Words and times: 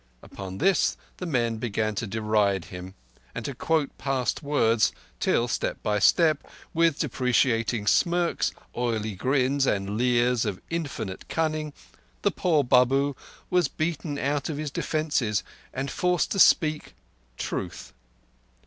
Upon 0.23 0.57
this 0.57 0.97
the 1.17 1.27
men 1.27 1.57
began 1.57 1.93
to 1.93 2.07
deride 2.07 2.65
him 2.73 2.95
and 3.35 3.45
to 3.45 3.53
quote 3.53 3.95
past 3.99 4.41
words, 4.41 4.91
till 5.19 5.47
step 5.47 5.77
by 5.83 5.99
step, 5.99 6.43
with 6.73 6.97
deprecating 6.97 7.85
smirks, 7.85 8.51
oily 8.75 9.13
grins, 9.13 9.67
and 9.67 9.99
leers 9.99 10.43
of 10.43 10.59
infinite 10.71 11.29
cunning, 11.29 11.71
the 12.23 12.31
poor 12.31 12.63
Babu 12.63 13.13
was 13.51 13.67
beaten 13.67 14.17
out 14.17 14.49
of 14.49 14.57
his 14.57 14.71
defences 14.71 15.43
and 15.71 15.91
forced 15.91 16.31
to 16.31 16.39
speak—truth. 16.39 17.93